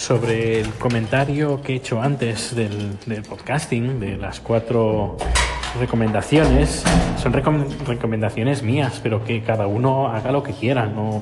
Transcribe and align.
sobre 0.00 0.60
el 0.60 0.70
comentario 0.70 1.60
que 1.60 1.74
he 1.74 1.76
hecho 1.76 2.00
antes 2.00 2.56
del, 2.56 2.96
podcasting, 3.28 4.00
de 4.00 4.16
las 4.16 4.40
cuatro 4.40 5.18
recomendaciones. 5.78 6.82
Son 7.22 7.34
recom- 7.34 7.68
recomendaciones 7.86 8.62
mías, 8.62 8.98
pero 9.02 9.22
que 9.22 9.42
cada 9.42 9.66
uno 9.66 10.08
haga 10.08 10.32
lo 10.32 10.42
que 10.42 10.54
quiera. 10.54 10.86
No, 10.86 11.20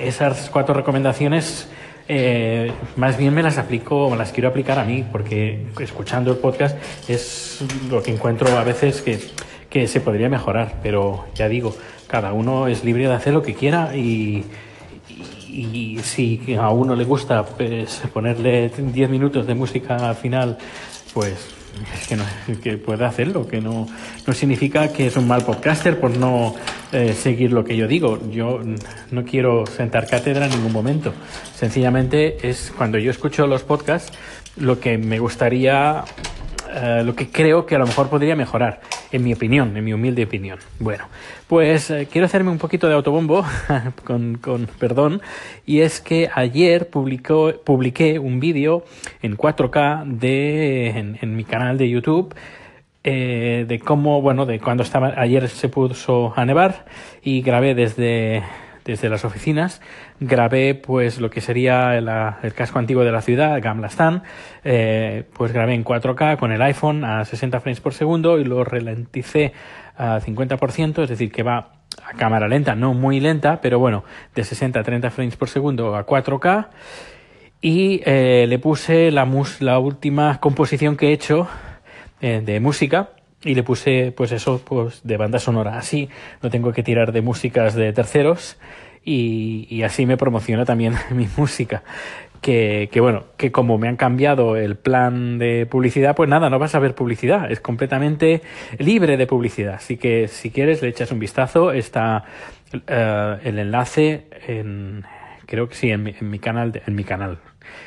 esas 0.00 0.48
cuatro 0.48 0.72
recomendaciones 0.74 1.68
eh, 2.08 2.72
más 2.96 3.18
bien 3.18 3.34
me 3.34 3.42
las 3.42 3.58
aplico, 3.58 4.08
me 4.08 4.16
las 4.16 4.32
quiero 4.32 4.48
aplicar 4.48 4.78
a 4.78 4.84
mí, 4.84 5.04
porque 5.12 5.66
escuchando 5.78 6.30
el 6.30 6.38
podcast 6.38 6.78
es 7.06 7.62
lo 7.90 8.02
que 8.02 8.12
encuentro 8.12 8.48
a 8.56 8.64
veces 8.64 9.02
que, 9.02 9.20
que 9.68 9.88
se 9.88 10.00
podría 10.00 10.30
mejorar, 10.30 10.76
pero 10.82 11.26
ya 11.34 11.50
digo, 11.50 11.76
cada 12.06 12.32
uno 12.32 12.66
es 12.66 12.82
libre 12.82 13.08
de 13.08 13.12
hacer 13.12 13.34
lo 13.34 13.42
que 13.42 13.54
quiera 13.54 13.94
y, 13.94 14.46
y 15.56 15.98
si 16.02 16.54
a 16.54 16.70
uno 16.70 16.94
le 16.94 17.04
gusta 17.04 17.44
pues, 17.44 18.02
ponerle 18.12 18.68
10 18.68 19.10
minutos 19.10 19.46
de 19.46 19.54
música 19.54 19.96
al 19.96 20.16
final, 20.16 20.58
pues 21.14 21.56
es 21.94 22.08
que, 22.08 22.16
no, 22.16 22.24
que 22.62 22.78
puede 22.78 23.04
hacerlo, 23.04 23.46
que 23.46 23.60
no, 23.60 23.86
no 24.26 24.32
significa 24.32 24.92
que 24.92 25.06
es 25.06 25.16
un 25.16 25.26
mal 25.26 25.44
podcaster 25.44 25.98
por 26.00 26.16
no 26.16 26.54
eh, 26.92 27.14
seguir 27.14 27.52
lo 27.52 27.64
que 27.64 27.76
yo 27.76 27.86
digo. 27.86 28.18
Yo 28.30 28.60
no 29.10 29.24
quiero 29.24 29.66
sentar 29.66 30.06
cátedra 30.06 30.46
en 30.46 30.52
ningún 30.52 30.72
momento. 30.72 31.12
Sencillamente 31.54 32.48
es 32.48 32.72
cuando 32.76 32.98
yo 32.98 33.10
escucho 33.10 33.46
los 33.46 33.62
podcasts 33.62 34.16
lo 34.56 34.80
que 34.80 34.96
me 34.96 35.18
gustaría 35.18 36.04
eh, 36.76 37.02
lo 37.04 37.14
que 37.14 37.28
creo 37.28 37.66
que 37.66 37.74
a 37.74 37.78
lo 37.78 37.86
mejor 37.86 38.08
podría 38.08 38.36
mejorar, 38.36 38.80
en 39.10 39.24
mi 39.24 39.32
opinión, 39.32 39.76
en 39.76 39.84
mi 39.84 39.92
humilde 39.92 40.24
opinión. 40.24 40.58
Bueno, 40.78 41.04
pues 41.48 41.90
eh, 41.90 42.06
quiero 42.10 42.26
hacerme 42.26 42.50
un 42.50 42.58
poquito 42.58 42.86
de 42.86 42.94
autobombo, 42.94 43.44
con, 44.04 44.36
con 44.36 44.68
perdón, 44.78 45.22
y 45.64 45.80
es 45.80 46.00
que 46.00 46.30
ayer 46.34 46.88
publicó, 46.90 47.52
publiqué 47.64 48.18
un 48.18 48.38
vídeo 48.38 48.84
en 49.22 49.36
4K 49.36 50.04
de, 50.04 50.88
en, 50.90 51.18
en 51.20 51.34
mi 51.34 51.44
canal 51.44 51.78
de 51.78 51.88
YouTube 51.88 52.34
eh, 53.08 53.66
de 53.68 53.78
cómo, 53.78 54.20
bueno, 54.20 54.46
de 54.46 54.58
cuando 54.58 54.82
estaba, 54.82 55.14
ayer 55.16 55.48
se 55.48 55.68
puso 55.68 56.32
a 56.34 56.44
nevar 56.44 56.86
y 57.22 57.40
grabé 57.40 57.76
desde, 57.76 58.42
desde 58.86 59.08
las 59.08 59.24
oficinas, 59.24 59.82
grabé 60.20 60.74
pues 60.76 61.20
lo 61.20 61.28
que 61.28 61.40
sería 61.40 61.96
el, 61.96 62.54
casco 62.54 62.78
antiguo 62.78 63.02
de 63.02 63.10
la 63.10 63.20
ciudad, 63.20 63.60
Gamla 63.60 63.88
Stan, 63.88 64.22
eh, 64.64 65.24
pues 65.34 65.52
grabé 65.52 65.74
en 65.74 65.84
4K 65.84 66.38
con 66.38 66.52
el 66.52 66.62
iPhone 66.62 67.04
a 67.04 67.24
60 67.24 67.60
frames 67.60 67.80
por 67.80 67.94
segundo 67.94 68.38
y 68.38 68.44
lo 68.44 68.62
ralenticé 68.62 69.52
a 69.96 70.20
50%, 70.20 71.02
es 71.02 71.08
decir, 71.08 71.32
que 71.32 71.42
va 71.42 71.72
a 72.02 72.12
cámara 72.16 72.46
lenta, 72.46 72.76
no 72.76 72.94
muy 72.94 73.18
lenta, 73.18 73.60
pero 73.60 73.80
bueno, 73.80 74.04
de 74.34 74.44
60 74.44 74.78
a 74.78 74.82
30 74.84 75.10
frames 75.10 75.36
por 75.36 75.48
segundo 75.48 75.96
a 75.96 76.06
4K. 76.06 76.68
Y 77.60 78.02
eh, 78.04 78.46
le 78.46 78.58
puse 78.60 79.10
la 79.10 79.78
última 79.78 80.38
composición 80.38 80.96
que 80.96 81.08
he 81.08 81.12
hecho 81.12 81.48
eh, 82.20 82.40
de 82.44 82.60
música 82.60 83.15
y 83.42 83.54
le 83.54 83.62
puse 83.62 84.12
pues 84.16 84.32
eso 84.32 84.60
pues 84.64 85.00
de 85.04 85.16
banda 85.16 85.38
sonora. 85.38 85.78
Así 85.78 86.08
no 86.42 86.50
tengo 86.50 86.72
que 86.72 86.82
tirar 86.82 87.12
de 87.12 87.22
músicas 87.22 87.74
de 87.74 87.92
terceros 87.92 88.56
y, 89.04 89.66
y 89.70 89.82
así 89.82 90.06
me 90.06 90.16
promociona 90.16 90.64
también 90.64 90.94
mi 91.10 91.28
música. 91.36 91.82
Que, 92.42 92.90
que, 92.92 93.00
bueno 93.00 93.24
que 93.38 93.50
como 93.50 93.78
me 93.78 93.88
han 93.88 93.96
cambiado 93.96 94.56
el 94.56 94.76
plan 94.76 95.38
de 95.38 95.66
publicidad 95.66 96.14
pues 96.14 96.28
nada 96.28 96.50
no 96.50 96.58
vas 96.58 96.74
a 96.74 96.78
ver 96.78 96.94
publicidad. 96.94 97.50
Es 97.50 97.60
completamente 97.60 98.42
libre 98.78 99.16
de 99.16 99.26
publicidad. 99.26 99.74
Así 99.74 99.96
que 99.96 100.28
si 100.28 100.50
quieres 100.50 100.82
le 100.82 100.88
echas 100.88 101.10
un 101.12 101.18
vistazo. 101.18 101.72
Está 101.72 102.24
uh, 102.72 103.46
el 103.46 103.58
enlace 103.58 104.28
en 104.46 105.04
creo 105.46 105.68
que 105.68 105.76
sí 105.76 105.90
en 105.90 106.02
mi, 106.02 106.14
en 106.18 106.30
mi 106.30 106.38
canal 106.38 106.82
en 106.84 106.94
mi 106.94 107.04
canal 107.04 107.38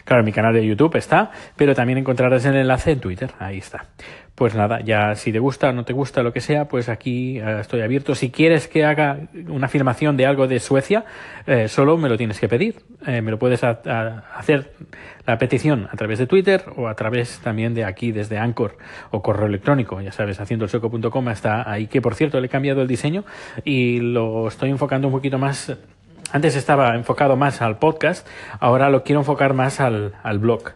Claro, 0.06 0.24
mi 0.24 0.32
canal 0.32 0.54
de 0.54 0.66
YouTube 0.66 0.96
está, 0.96 1.32
pero 1.56 1.76
también 1.76 2.00
encontrarás 2.00 2.46
el 2.46 2.56
enlace 2.56 2.92
en 2.92 3.00
Twitter, 3.00 3.32
ahí 3.40 3.58
está. 3.58 3.86
Pues 4.40 4.56
nada, 4.56 4.80
ya 4.80 5.16
si 5.16 5.34
te 5.34 5.40
gusta 5.40 5.70
o 5.70 5.74
no 5.74 5.84
te 5.84 5.92
gusta 5.92 6.24
lo 6.24 6.32
que 6.32 6.40
sea, 6.40 6.70
pues 6.70 6.88
aquí 6.88 7.42
uh, 7.42 7.60
estoy 7.60 7.82
abierto. 7.82 8.16
Si 8.16 8.32
quieres 8.32 8.70
que 8.70 8.86
haga 8.86 9.28
una 9.50 9.66
afirmación 9.66 10.16
de 10.16 10.26
algo 10.26 10.48
de 10.48 10.62
Suecia, 10.62 11.04
eh, 11.46 11.68
solo 11.68 11.98
me 11.98 12.08
lo 12.08 12.16
tienes 12.16 12.40
que 12.40 12.48
pedir. 12.48 12.76
Eh, 13.06 13.22
me 13.22 13.32
lo 13.32 13.38
puedes 13.38 13.62
hacer 13.66 14.72
la 15.28 15.38
petición 15.38 15.90
a 15.92 15.98
través 15.98 16.20
de 16.20 16.26
Twitter 16.26 16.64
o 16.78 16.88
a 16.88 16.96
través 16.96 17.40
también 17.40 17.74
de 17.74 17.84
aquí 17.84 18.14
desde 18.14 18.38
Anchor 18.38 18.78
o 19.12 19.22
correo 19.22 19.48
electrónico, 19.48 20.00
ya 20.00 20.14
sabes, 20.14 20.40
haciendo 20.40 20.66
el 20.66 20.72
está 21.32 21.70
ahí, 21.70 21.88
que 21.88 22.02
por 22.02 22.16
cierto 22.16 22.40
le 22.40 22.48
he 22.48 22.50
cambiado 22.50 22.82
el 22.82 22.88
diseño 22.88 23.26
y 23.66 24.00
lo 24.00 24.48
estoy 24.48 24.70
enfocando 24.70 25.08
un 25.08 25.14
poquito 25.14 25.38
más 25.38 25.78
antes 26.32 26.56
estaba 26.56 26.96
enfocado 26.96 27.36
más 27.36 27.62
al 27.62 27.78
podcast, 27.78 28.28
ahora 28.60 28.90
lo 28.90 29.04
quiero 29.04 29.22
enfocar 29.22 29.54
más 29.54 29.80
al, 29.80 30.14
al 30.24 30.40
blog. 30.40 30.74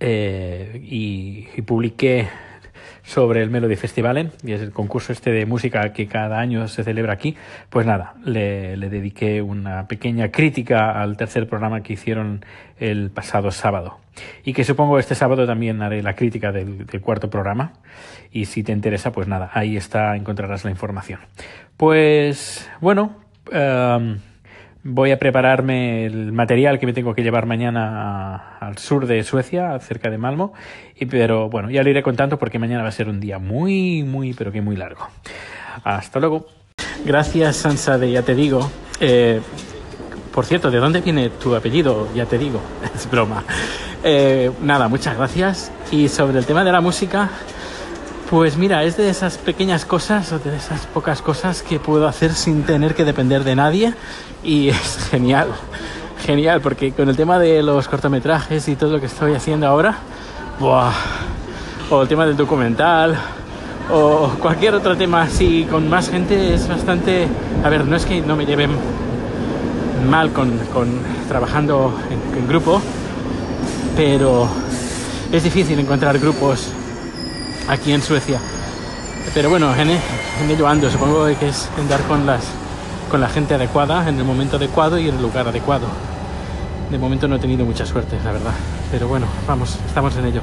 Eh, 0.00 0.80
y, 0.82 1.60
publiqué 1.62 2.26
sobre 3.02 3.42
el 3.42 3.50
Melody 3.50 3.76
Festivalen, 3.76 4.32
y 4.42 4.52
es 4.52 4.62
el 4.62 4.72
concurso 4.72 5.12
este 5.12 5.30
de 5.30 5.44
música 5.44 5.92
que 5.92 6.06
cada 6.06 6.38
año 6.38 6.66
se 6.68 6.82
celebra 6.82 7.12
aquí. 7.12 7.36
Pues 7.68 7.86
nada, 7.86 8.14
le, 8.24 8.76
dediqué 8.76 9.42
una 9.42 9.86
pequeña 9.88 10.30
crítica 10.30 11.00
al 11.00 11.16
tercer 11.18 11.46
programa 11.48 11.82
que 11.82 11.92
hicieron 11.92 12.44
el 12.78 13.10
pasado 13.10 13.50
sábado. 13.50 13.98
Y 14.42 14.54
que 14.54 14.64
supongo 14.64 14.98
este 14.98 15.14
sábado 15.14 15.46
también 15.46 15.82
haré 15.82 16.02
la 16.02 16.14
crítica 16.14 16.50
del, 16.50 16.86
cuarto 17.02 17.28
programa. 17.28 17.74
Y 18.32 18.46
si 18.46 18.62
te 18.62 18.72
interesa, 18.72 19.12
pues 19.12 19.28
nada, 19.28 19.50
ahí 19.52 19.76
está, 19.76 20.16
encontrarás 20.16 20.64
la 20.64 20.70
información. 20.70 21.20
Pues 21.76 22.70
bueno. 22.80 23.16
Um, 23.52 24.18
Voy 24.82 25.10
a 25.10 25.18
prepararme 25.18 26.06
el 26.06 26.32
material 26.32 26.78
que 26.78 26.86
me 26.86 26.94
tengo 26.94 27.14
que 27.14 27.22
llevar 27.22 27.44
mañana 27.44 28.56
al 28.60 28.78
sur 28.78 29.06
de 29.06 29.22
Suecia, 29.24 29.78
cerca 29.80 30.08
de 30.08 30.16
Malmo. 30.16 30.54
Y, 30.98 31.04
pero 31.04 31.50
bueno, 31.50 31.70
ya 31.70 31.82
lo 31.82 31.90
iré 31.90 32.02
contando 32.02 32.38
porque 32.38 32.58
mañana 32.58 32.82
va 32.82 32.88
a 32.88 32.92
ser 32.92 33.08
un 33.08 33.20
día 33.20 33.38
muy, 33.38 34.02
muy, 34.04 34.32
pero 34.32 34.52
que 34.52 34.62
muy 34.62 34.76
largo. 34.76 35.06
Hasta 35.84 36.18
luego. 36.18 36.46
Gracias, 37.04 37.56
Sansa, 37.56 37.98
de 37.98 38.10
Ya 38.10 38.22
Te 38.22 38.34
Digo. 38.34 38.70
Eh, 39.00 39.40
por 40.32 40.46
cierto, 40.46 40.70
¿de 40.70 40.78
dónde 40.78 41.02
viene 41.02 41.28
tu 41.28 41.54
apellido? 41.54 42.08
Ya 42.14 42.24
te 42.24 42.38
digo, 42.38 42.60
es 42.94 43.10
broma. 43.10 43.44
Eh, 44.02 44.50
nada, 44.62 44.88
muchas 44.88 45.16
gracias. 45.16 45.72
Y 45.90 46.08
sobre 46.08 46.38
el 46.38 46.46
tema 46.46 46.64
de 46.64 46.72
la 46.72 46.80
música, 46.80 47.28
pues 48.30 48.56
mira, 48.56 48.84
es 48.84 48.96
de 48.96 49.10
esas 49.10 49.38
pequeñas 49.38 49.84
cosas, 49.84 50.30
o 50.30 50.38
de 50.38 50.56
esas 50.56 50.86
pocas 50.86 51.20
cosas 51.20 51.62
que 51.62 51.80
puedo 51.80 52.06
hacer 52.06 52.32
sin 52.32 52.62
tener 52.62 52.94
que 52.94 53.04
depender 53.04 53.42
de 53.42 53.56
nadie 53.56 53.92
y 54.44 54.68
es 54.68 55.08
genial, 55.10 55.48
genial, 56.24 56.60
porque 56.60 56.92
con 56.92 57.08
el 57.08 57.16
tema 57.16 57.40
de 57.40 57.60
los 57.64 57.88
cortometrajes 57.88 58.68
y 58.68 58.76
todo 58.76 58.92
lo 58.92 59.00
que 59.00 59.06
estoy 59.06 59.34
haciendo 59.34 59.66
ahora, 59.66 59.98
¡buah! 60.60 60.92
o 61.90 62.02
el 62.02 62.08
tema 62.08 62.24
del 62.24 62.36
documental, 62.36 63.18
o 63.92 64.28
cualquier 64.40 64.76
otro 64.76 64.96
tema 64.96 65.22
así 65.22 65.66
con 65.68 65.90
más 65.90 66.08
gente 66.08 66.54
es 66.54 66.68
bastante... 66.68 67.26
A 67.64 67.68
ver, 67.68 67.84
no 67.84 67.96
es 67.96 68.06
que 68.06 68.20
no 68.20 68.36
me 68.36 68.46
lleven 68.46 68.70
mal 70.08 70.32
con, 70.32 70.56
con 70.72 70.88
trabajando 71.26 71.98
en, 72.08 72.38
en 72.38 72.46
grupo, 72.46 72.80
pero 73.96 74.48
es 75.32 75.42
difícil 75.42 75.80
encontrar 75.80 76.16
grupos 76.20 76.70
aquí 77.70 77.92
en 77.92 78.02
Suecia. 78.02 78.40
Pero 79.32 79.48
bueno, 79.48 79.74
en, 79.76 79.90
ello 80.50 80.66
ando. 80.66 80.90
Supongo 80.90 81.26
que 81.38 81.48
es 81.48 81.68
andar 81.78 82.00
con, 82.02 82.26
las, 82.26 82.44
con 83.10 83.20
la 83.20 83.28
gente 83.28 83.54
adecuada, 83.54 84.08
en 84.08 84.18
el 84.18 84.24
momento 84.24 84.56
adecuado 84.56 84.98
y 84.98 85.08
en 85.08 85.14
el 85.14 85.22
lugar 85.22 85.46
adecuado. 85.48 85.86
De 86.90 86.98
momento 86.98 87.28
no 87.28 87.36
he 87.36 87.38
tenido 87.38 87.64
mucha 87.64 87.86
suerte, 87.86 88.18
la 88.24 88.32
verdad. 88.32 88.52
Pero 88.90 89.06
bueno, 89.06 89.26
vamos, 89.46 89.78
estamos 89.86 90.16
en 90.16 90.26
ello. 90.26 90.40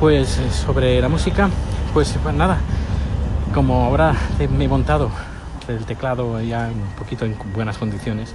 Pues 0.00 0.40
sobre 0.66 1.00
la 1.00 1.08
música, 1.08 1.50
pues, 1.92 2.14
pues 2.22 2.34
nada. 2.34 2.58
Como 3.54 3.84
ahora 3.84 4.14
me 4.56 4.64
he 4.64 4.68
montado 4.68 5.10
el 5.68 5.84
teclado 5.84 6.40
ya 6.40 6.70
un 6.72 6.94
poquito 6.98 7.24
en 7.24 7.36
buenas 7.54 7.76
condiciones, 7.76 8.32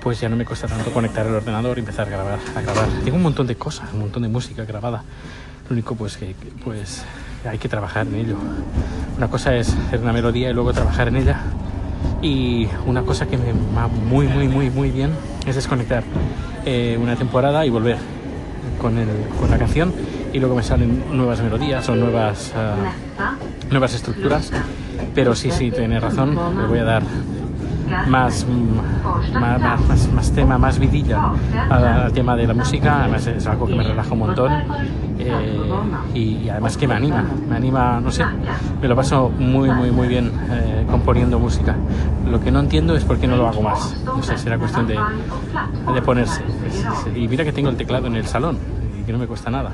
pues 0.00 0.20
ya 0.20 0.28
no 0.28 0.36
me 0.36 0.44
cuesta 0.44 0.66
tanto 0.66 0.90
conectar 0.92 1.26
el 1.26 1.34
ordenador 1.34 1.76
y 1.76 1.80
empezar 1.80 2.06
a 2.06 2.10
grabar. 2.10 2.38
A 2.56 2.60
grabar. 2.62 2.86
Tengo 3.04 3.16
un 3.16 3.22
montón 3.22 3.46
de 3.46 3.56
cosas, 3.56 3.88
un 3.92 4.00
montón 4.00 4.22
de 4.22 4.28
música 4.28 4.64
grabada. 4.64 5.02
Lo 5.68 5.74
único 5.74 5.94
pues 5.94 6.16
que 6.16 6.34
pues 6.64 7.04
hay 7.48 7.58
que 7.58 7.68
trabajar 7.68 8.06
en 8.06 8.14
ello. 8.14 8.36
Una 9.16 9.28
cosa 9.28 9.54
es 9.54 9.74
hacer 9.74 10.00
una 10.00 10.12
melodía 10.12 10.50
y 10.50 10.52
luego 10.52 10.72
trabajar 10.72 11.08
en 11.08 11.16
ella. 11.16 11.40
Y 12.22 12.68
una 12.86 13.02
cosa 13.02 13.26
que 13.26 13.36
me 13.38 13.52
va 13.76 13.88
muy, 13.88 14.26
muy, 14.26 14.48
muy, 14.48 14.70
muy 14.70 14.90
bien 14.90 15.10
es 15.46 15.54
desconectar 15.54 16.02
eh, 16.64 16.98
una 17.00 17.16
temporada 17.16 17.64
y 17.64 17.70
volver 17.70 17.96
con, 18.80 18.98
el, 18.98 19.08
con 19.38 19.50
la 19.50 19.58
canción 19.58 19.92
y 20.32 20.38
luego 20.38 20.54
me 20.54 20.62
salen 20.62 21.02
nuevas 21.12 21.40
melodías 21.40 21.88
o 21.88 21.96
nuevas, 21.96 22.52
uh, 22.54 23.70
nuevas 23.70 23.94
estructuras. 23.94 24.50
Pero 25.14 25.34
sí, 25.34 25.50
sí, 25.50 25.70
tienes 25.70 26.02
razón, 26.02 26.36
le 26.60 26.66
voy 26.66 26.78
a 26.78 26.84
dar 26.84 27.02
más, 28.08 28.46
más, 29.32 29.60
más, 29.60 30.12
más 30.12 30.32
tema, 30.32 30.58
más 30.58 30.78
vidilla 30.78 31.32
al, 31.68 32.12
tema 32.12 32.36
de 32.36 32.46
la 32.46 32.54
música. 32.54 33.02
Además 33.02 33.26
es 33.26 33.46
algo 33.46 33.66
que 33.66 33.74
me 33.74 33.82
relaja 33.82 34.12
un 34.12 34.18
montón 34.18 34.52
eh, 35.18 35.58
y, 36.14 36.48
además 36.48 36.76
que 36.76 36.88
me 36.88 36.94
anima, 36.94 37.24
me 37.48 37.56
anima, 37.56 38.00
no 38.00 38.10
sé, 38.10 38.24
me 38.80 38.88
lo 38.88 38.96
paso 38.96 39.30
muy, 39.30 39.70
muy, 39.70 39.90
muy 39.90 40.08
bien 40.08 40.30
eh, 40.50 40.86
componiendo 40.90 41.38
música. 41.38 41.76
Lo 42.30 42.40
que 42.40 42.50
no 42.50 42.60
entiendo 42.60 42.94
es 42.96 43.04
por 43.04 43.18
qué 43.18 43.26
no 43.26 43.36
lo 43.36 43.48
hago 43.48 43.62
más. 43.62 43.96
No 44.04 44.22
sé, 44.22 44.36
será 44.38 44.58
cuestión 44.58 44.86
de, 44.86 44.98
de 45.94 46.02
ponerse. 46.02 46.42
Y 47.14 47.28
mira 47.28 47.44
que 47.44 47.52
tengo 47.52 47.68
el 47.68 47.76
teclado 47.76 48.06
en 48.06 48.16
el 48.16 48.26
salón 48.26 48.58
y 49.00 49.04
que 49.04 49.12
no 49.12 49.18
me 49.18 49.26
cuesta 49.26 49.50
nada 49.50 49.72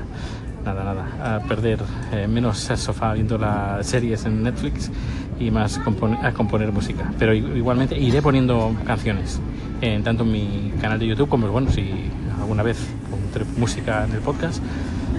nada, 0.66 0.82
nada, 0.82 1.36
a 1.36 1.40
perder 1.40 1.78
eh, 2.12 2.26
menos 2.26 2.68
el 2.70 2.76
sofá 2.76 3.12
viendo 3.12 3.38
las 3.38 3.86
series 3.86 4.24
en 4.26 4.42
Netflix 4.42 4.90
y 5.38 5.50
más 5.50 5.78
a 5.78 6.32
componer 6.32 6.72
música. 6.72 7.10
Pero 7.18 7.34
igualmente 7.34 7.98
iré 7.98 8.22
poniendo 8.22 8.74
canciones, 8.86 9.40
en, 9.80 10.02
tanto 10.02 10.24
en 10.24 10.32
mi 10.32 10.72
canal 10.80 10.98
de 10.98 11.06
YouTube 11.06 11.28
como, 11.28 11.48
bueno, 11.48 11.70
si 11.70 12.10
alguna 12.40 12.62
vez 12.62 12.78
pondré 13.10 13.44
música 13.58 14.04
en 14.04 14.12
el 14.12 14.20
podcast, 14.20 14.62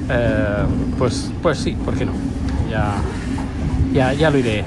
eh, 0.09 0.63
pues, 0.97 1.31
pues 1.41 1.57
sí, 1.59 1.71
¿por 1.71 1.95
qué 1.95 2.05
no? 2.05 2.13
Ya, 2.69 2.95
ya, 3.93 4.13
ya 4.13 4.29
lo 4.29 4.37
iré 4.37 4.65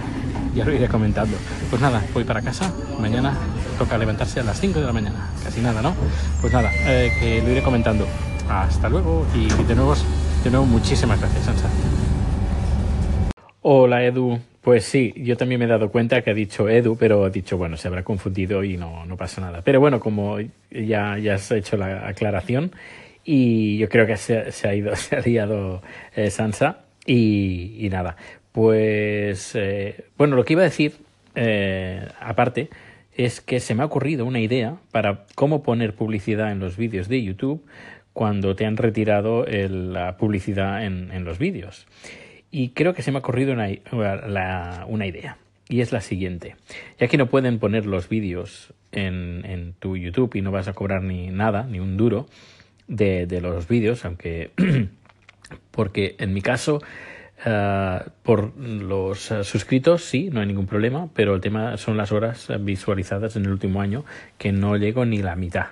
ya 0.55 0.64
lo 0.64 0.73
iré 0.73 0.88
comentando. 0.88 1.37
Pues 1.69 1.81
nada, 1.81 2.02
voy 2.12 2.25
para 2.25 2.43
casa. 2.43 2.73
Mañana 2.99 3.35
toca 3.79 3.97
levantarse 3.99 4.41
a 4.41 4.43
las 4.43 4.61
5 4.61 4.81
de 4.81 4.87
la 4.87 4.93
mañana. 4.93 5.29
Casi 5.44 5.61
nada, 5.61 5.81
¿no? 5.82 5.94
Pues 6.41 6.52
nada, 6.52 6.70
eh, 6.87 7.12
que 7.20 7.43
lo 7.43 7.50
iré 7.50 7.62
comentando. 7.62 8.06
Hasta 8.49 8.88
luego 8.88 9.26
y 9.35 9.47
de 9.64 9.75
nuevo 9.75 9.94
de 10.44 10.50
nuevo, 10.50 10.64
muchísimas 10.64 11.20
gracias, 11.20 11.44
Sansa. 11.44 11.69
Hola, 13.62 14.02
Edu. 14.02 14.41
Pues 14.62 14.84
sí, 14.84 15.14
yo 15.16 15.36
también 15.36 15.58
me 15.58 15.64
he 15.64 15.68
dado 15.68 15.90
cuenta 15.90 16.20
que 16.20 16.30
ha 16.30 16.34
dicho 16.34 16.68
Edu, 16.68 16.96
pero 16.96 17.24
ha 17.24 17.30
dicho, 17.30 17.56
bueno, 17.56 17.76
se 17.78 17.88
habrá 17.88 18.02
confundido 18.02 18.62
y 18.62 18.76
no, 18.76 19.06
no 19.06 19.16
pasa 19.16 19.40
nada. 19.40 19.62
Pero 19.62 19.80
bueno, 19.80 20.00
como 20.00 20.38
ya, 20.70 21.16
ya 21.18 21.34
has 21.34 21.50
hecho 21.50 21.78
la 21.78 22.06
aclaración, 22.06 22.72
y 23.24 23.78
yo 23.78 23.88
creo 23.88 24.06
que 24.06 24.16
se, 24.16 24.68
ha 24.68 24.74
ido, 24.74 24.96
se 24.96 25.16
ha 25.16 25.20
liado 25.20 25.82
eh, 26.14 26.30
Sansa, 26.30 26.80
y, 27.06 27.88
nada. 27.90 28.16
Pues, 28.52 29.52
eh, 29.54 30.04
bueno, 30.16 30.36
lo 30.36 30.44
que 30.44 30.54
iba 30.54 30.62
a 30.62 30.64
decir, 30.64 30.94
eh, 31.34 32.06
aparte, 32.20 32.68
es 33.14 33.40
que 33.40 33.60
se 33.60 33.74
me 33.74 33.82
ha 33.82 33.86
ocurrido 33.86 34.24
una 34.24 34.40
idea 34.40 34.76
para 34.90 35.26
cómo 35.34 35.62
poner 35.62 35.94
publicidad 35.94 36.52
en 36.52 36.58
los 36.58 36.76
vídeos 36.76 37.08
de 37.08 37.22
YouTube 37.22 37.64
cuando 38.12 38.56
te 38.56 38.66
han 38.66 38.76
retirado 38.76 39.44
la 39.46 40.16
publicidad 40.16 40.84
en, 40.84 41.24
los 41.24 41.38
vídeos. 41.38 41.86
Y 42.50 42.70
creo 42.70 42.94
que 42.94 43.02
se 43.02 43.12
me 43.12 43.19
ha 43.19 43.20
ocurrido 43.20 43.52
una, 43.52 43.69
una, 44.87 45.06
idea. 45.06 45.37
Y 45.69 45.81
es 45.81 45.93
la 45.93 46.00
siguiente. 46.00 46.56
Ya 46.99 47.08
que 47.08 47.17
no 47.17 47.26
pueden 47.26 47.58
poner 47.58 47.87
los 47.87 48.08
vídeos 48.08 48.75
en, 48.93 49.75
tu 49.79 49.97
YouTube 49.97 50.35
y 50.35 50.43
no 50.43 50.50
vas 50.50 50.67
a 50.67 50.73
cobrar 50.73 51.02
ni 51.02 51.29
nada, 51.29 51.64
ni 51.64 51.79
un 51.79 51.97
duro 51.97 52.26
de, 52.88 53.26
los 53.41 53.69
vídeos, 53.69 54.05
aunque... 54.05 54.50
porque 55.70 56.17
en 56.19 56.35
mi 56.35 56.43
caso... 56.43 56.81
Eh, 57.43 58.00
por 58.23 58.55
los 58.58 59.32
suscritos 59.44 60.05
sí, 60.05 60.29
no 60.31 60.41
hay 60.41 60.47
ningún 60.47 60.67
problema, 60.67 61.08
pero 61.14 61.35
el 61.35 61.41
tema 61.41 61.79
son 61.79 61.97
las 61.97 62.12
horas 62.12 62.49
visualizadas 62.61 63.35
en 63.37 63.47
el 63.47 63.52
último 63.52 63.81
año 63.81 64.05
que 64.37 64.52
no 64.52 64.76
llego 64.76 65.06
ni 65.06 65.23
la 65.23 65.37
mitad. 65.37 65.69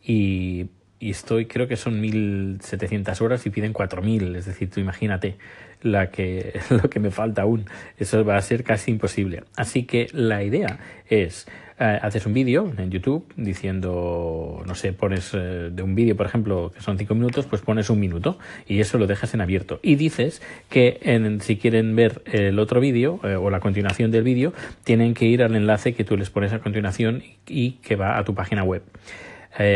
Y 0.00 0.68
y 1.00 1.10
estoy, 1.10 1.46
creo 1.46 1.68
que 1.68 1.76
son 1.76 2.00
1700 2.00 3.20
horas 3.20 3.46
y 3.46 3.50
piden 3.50 3.72
4000, 3.72 4.34
es 4.34 4.46
decir, 4.46 4.68
tú 4.70 4.80
imagínate 4.80 5.36
la 5.82 6.10
que, 6.10 6.60
lo 6.70 6.88
que 6.90 7.00
me 7.00 7.10
falta 7.10 7.42
aún, 7.42 7.66
eso 7.98 8.24
va 8.24 8.36
a 8.36 8.42
ser 8.42 8.64
casi 8.64 8.90
imposible. 8.90 9.44
Así 9.56 9.84
que 9.84 10.08
la 10.12 10.42
idea 10.42 10.78
es, 11.08 11.46
eh, 11.80 11.98
haces 12.02 12.26
un 12.26 12.34
vídeo 12.34 12.72
en 12.76 12.90
YouTube 12.90 13.24
diciendo, 13.36 14.62
no 14.66 14.74
sé, 14.74 14.92
pones 14.92 15.30
eh, 15.34 15.70
de 15.72 15.82
un 15.82 15.94
vídeo, 15.94 16.16
por 16.16 16.26
ejemplo, 16.26 16.72
que 16.74 16.80
son 16.80 16.98
5 16.98 17.14
minutos, 17.14 17.46
pues 17.46 17.62
pones 17.62 17.88
un 17.88 18.00
minuto 18.00 18.38
y 18.66 18.80
eso 18.80 18.98
lo 18.98 19.06
dejas 19.06 19.32
en 19.34 19.40
abierto. 19.40 19.78
Y 19.82 19.94
dices 19.94 20.42
que 20.68 20.98
en, 21.02 21.40
si 21.40 21.56
quieren 21.56 21.94
ver 21.94 22.22
el 22.26 22.58
otro 22.58 22.80
vídeo 22.80 23.20
eh, 23.22 23.36
o 23.36 23.50
la 23.50 23.60
continuación 23.60 24.10
del 24.10 24.24
vídeo, 24.24 24.52
tienen 24.82 25.14
que 25.14 25.26
ir 25.26 25.42
al 25.42 25.54
enlace 25.54 25.94
que 25.94 26.02
tú 26.02 26.16
les 26.16 26.30
pones 26.30 26.52
a 26.52 26.58
continuación 26.58 27.22
y 27.46 27.72
que 27.82 27.94
va 27.94 28.18
a 28.18 28.24
tu 28.24 28.34
página 28.34 28.64
web. 28.64 28.82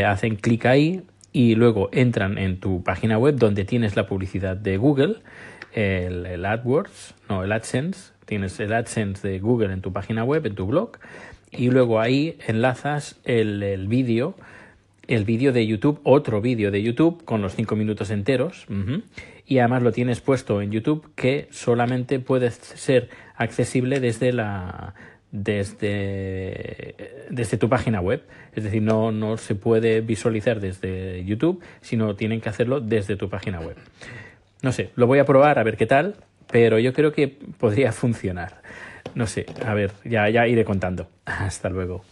hacen 0.05 0.37
clic 0.37 0.67
ahí, 0.67 1.03
y 1.33 1.55
luego 1.55 1.89
entran 1.93 2.37
en 2.39 2.61
tu 2.61 2.83
página 2.83 3.19
web 3.19 3.37
donde 3.37 3.65
tienes 3.65 3.97
la 3.97 4.07
publicidad 4.07 4.57
de 4.57 4.77
Google, 4.77 5.17
el, 5.73 6.45
AdWords, 6.45 7.15
no, 7.29 7.45
el 7.45 7.53
AdSense, 7.53 8.13
tienes 8.25 8.59
el 8.61 8.73
AdSense 8.73 9.27
de 9.27 9.39
Google 9.39 9.73
en 9.73 9.81
tu 9.81 9.93
página 9.93 10.25
web, 10.25 10.47
en 10.47 10.55
tu 10.55 10.67
blog, 10.67 10.93
y 11.51 11.71
luego 11.71 12.01
ahí 12.01 12.39
enlazas 12.47 13.21
el, 13.25 13.63
el 13.63 13.89
vídeo, 13.89 14.35
el 15.09 15.25
vídeo 15.25 15.53
de 15.53 15.67
YouTube, 15.67 16.01
otro 16.05 16.41
vídeo 16.41 16.71
de 16.71 16.83
YouTube 16.83 17.25
con 17.25 17.43
los 17.43 17.55
cinco 17.55 17.77
minutos 17.77 18.11
enteros, 18.11 18.67
y 19.47 19.59
además 19.59 19.83
lo 19.83 19.93
tienes 19.93 20.21
puesto 20.21 20.63
en 20.63 20.71
YouTube 20.71 21.11
que 21.15 21.49
solamente 21.51 22.19
puede 22.21 22.51
ser 22.51 23.11
accesible 23.37 24.01
desde 24.01 24.33
la 24.33 24.95
desde, 25.33 26.95
desde 27.31 27.57
tu 27.57 27.69
página 27.69 28.01
web. 28.01 28.23
Es 28.55 28.65
decir, 28.65 28.83
no, 28.83 29.11
no 29.11 29.39
se 29.39 29.55
puede 29.55 30.03
visualizar 30.03 30.61
desde 30.61 31.25
YouTube, 31.25 31.61
sino 31.81 32.15
tienen 32.15 32.41
que 32.41 32.51
hacerlo 32.51 32.81
desde 32.81 33.17
tu 33.17 33.29
página 33.29 33.61
web. 33.61 33.77
No 34.63 34.71
sé, 34.71 34.93
lo 34.95 35.09
voy 35.09 35.19
a 35.19 35.25
probar 35.25 35.59
a 35.59 35.65
ver 35.65 35.77
qué 35.77 35.87
tal, 35.87 36.15
pero 36.51 36.79
yo 36.79 36.93
creo 36.93 37.13
que 37.13 37.27
podría 37.27 37.93
funcionar. 37.93 38.63
No 39.15 39.27
sé, 39.27 39.45
a 39.67 39.75
ver, 39.75 39.93
ya, 40.05 40.29
ya 40.31 40.47
iré 40.47 40.65
contando. 40.65 41.09
Hasta 41.27 41.69
luego. 41.69 42.05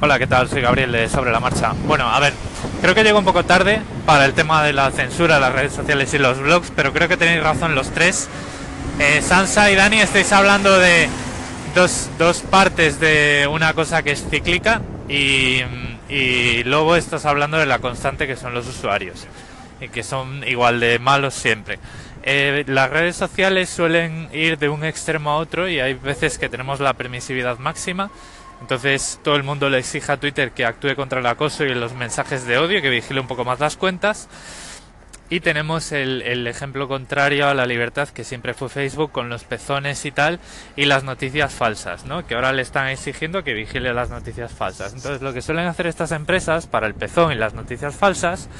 Hola, 0.00 0.18
¿qué 0.18 0.26
tal? 0.26 0.48
Soy 0.48 0.62
Gabriel 0.62 0.90
de 0.92 1.08
Sobre 1.08 1.32
la 1.32 1.40
Marcha. 1.40 1.74
Bueno, 1.86 2.08
a 2.08 2.18
ver, 2.20 2.32
creo 2.80 2.94
que 2.94 3.04
llego 3.04 3.18
un 3.18 3.24
poco 3.24 3.44
tarde 3.44 3.80
para 4.06 4.24
el 4.24 4.32
tema 4.32 4.62
de 4.64 4.72
la 4.72 4.90
censura, 4.90 5.38
las 5.38 5.52
redes 5.52 5.72
sociales 5.72 6.12
y 6.14 6.18
los 6.18 6.40
blogs, 6.40 6.72
pero 6.74 6.92
creo 6.92 7.08
que 7.08 7.16
tenéis 7.16 7.42
razón 7.42 7.74
los 7.74 7.90
tres. 7.90 8.28
Eh, 8.98 9.22
Sansa 9.22 9.70
y 9.70 9.76
Dani, 9.76 10.00
estáis 10.00 10.32
hablando 10.32 10.78
de 10.78 11.08
dos, 11.74 12.10
dos 12.18 12.40
partes 12.42 12.98
de 13.00 13.48
una 13.50 13.74
cosa 13.74 14.02
que 14.02 14.12
es 14.12 14.24
cíclica 14.28 14.82
y, 15.08 15.60
y 16.08 16.64
luego 16.64 16.96
estás 16.96 17.24
hablando 17.24 17.56
de 17.58 17.66
la 17.66 17.78
constante 17.78 18.26
que 18.26 18.36
son 18.36 18.54
los 18.54 18.66
usuarios 18.68 19.26
y 19.82 19.88
que 19.88 20.02
son 20.02 20.46
igual 20.46 20.80
de 20.80 20.98
malos 20.98 21.34
siempre. 21.34 21.78
Eh, 22.24 22.64
las 22.68 22.88
redes 22.88 23.16
sociales 23.16 23.68
suelen 23.68 24.28
ir 24.32 24.58
de 24.58 24.68
un 24.68 24.84
extremo 24.84 25.30
a 25.30 25.36
otro 25.36 25.68
y 25.68 25.80
hay 25.80 25.94
veces 25.94 26.38
que 26.38 26.48
tenemos 26.48 26.80
la 26.80 26.94
permisividad 26.94 27.58
máxima. 27.58 28.10
Entonces 28.60 29.18
todo 29.24 29.34
el 29.34 29.42
mundo 29.42 29.68
le 29.68 29.78
exige 29.78 30.12
a 30.12 30.16
Twitter 30.18 30.52
que 30.52 30.64
actúe 30.64 30.94
contra 30.94 31.18
el 31.18 31.26
acoso 31.26 31.64
y 31.64 31.74
los 31.74 31.94
mensajes 31.94 32.46
de 32.46 32.58
odio, 32.58 32.80
que 32.80 32.90
vigile 32.90 33.18
un 33.18 33.26
poco 33.26 33.44
más 33.44 33.58
las 33.58 33.76
cuentas. 33.76 34.28
Y 35.30 35.40
tenemos 35.40 35.92
el, 35.92 36.46
ejemplo 36.46 36.86
contrario 36.88 37.48
a 37.48 37.54
la 37.54 37.64
libertad 37.64 38.08
que 38.10 38.22
siempre 38.22 38.52
fue 38.52 38.68
Facebook 38.68 39.12
con 39.12 39.30
los 39.30 39.44
pezones 39.44 40.04
y 40.04 40.10
tal 40.10 40.38
y 40.76 40.84
las 40.84 41.04
noticias 41.04 41.54
falsas, 41.54 42.04
¿no? 42.04 42.26
Que 42.26 42.34
ahora 42.34 42.52
le 42.52 42.60
están 42.60 42.88
exigiendo 42.88 43.42
que 43.42 43.54
vigile 43.54 43.94
las 43.94 44.10
noticias 44.10 44.52
falsas. 44.52 44.92
Entonces 44.92 45.22
lo 45.22 45.32
que 45.32 45.40
suelen 45.40 45.66
hacer 45.66 45.86
estas 45.86 46.12
empresas 46.12 46.66
para 46.66 46.86
el 46.86 46.94
pezón 46.94 47.32
y 47.32 47.36
las 47.36 47.54
noticias 47.54 47.96
falsas 47.96 48.50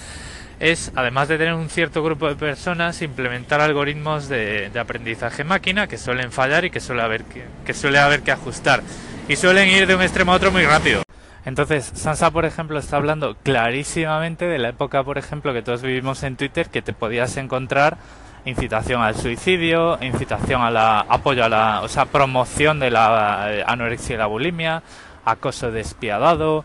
es, 0.63 0.93
además 0.95 1.27
de 1.27 1.39
tener 1.39 1.55
un 1.55 1.69
cierto 1.69 2.05
grupo 2.05 2.29
de 2.29 2.37
personas, 2.37 3.03
implementar 3.03 3.61
algoritmos 3.61 4.29
de, 4.29 4.71
aprendizaje 4.79 5.43
máquina 5.43 5.89
que 5.89 5.99
suelen 5.99 6.31
fallar 6.31 6.65
y 6.65 6.71
que 6.71 6.79
suele 6.79 7.03
haber 7.03 7.25
que 7.25 7.75
suele 7.75 7.99
haber 7.99 8.23
que 8.23 8.31
ajustar. 8.31 8.81
Y 9.29 9.35
suelen 9.35 9.69
ir 9.69 9.89
de 9.89 9.97
un 9.97 10.03
extremo 10.03 10.33
a 10.33 10.37
otro 10.37 10.53
muy 10.53 10.65
rápido. 10.65 11.03
Entonces, 11.45 11.91
Sansa, 11.95 12.31
por 12.31 12.45
ejemplo, 12.45 12.79
está 12.79 12.97
hablando 12.97 13.37
clarísimamente 13.43 14.45
de 14.45 14.59
la 14.59 14.69
época, 14.69 15.03
por 15.03 15.19
ejemplo, 15.19 15.53
que 15.53 15.63
todos 15.63 15.83
vivimos 15.83 16.23
en 16.23 16.37
Twitter, 16.37 16.69
que 16.69 16.81
te 16.81 16.93
podías 16.93 17.37
encontrar 17.39 17.97
incitación 18.45 19.03
al 19.03 19.17
suicidio, 19.17 19.99
incitación 20.01 20.63
a 20.63 20.71
la 20.71 21.01
apoyo 21.01 21.45
a 21.45 21.49
la, 21.49 21.81
o 21.83 21.89
sea, 21.89 22.05
promoción 22.05 22.79
de 22.79 22.91
la 22.93 23.47
eh, 23.49 23.65
anorexia 23.67 24.15
y 24.15 24.19
la 24.19 24.27
bulimia, 24.27 24.85
acoso 25.25 25.73
despiadado, 25.73 26.65